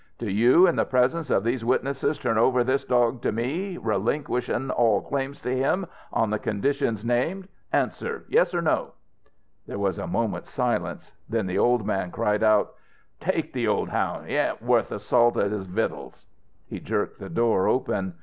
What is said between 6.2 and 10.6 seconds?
the conditions named? Answer Yes or No?" There was a moment's